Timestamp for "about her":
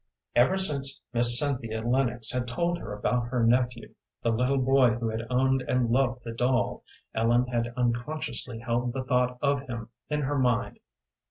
2.91-3.45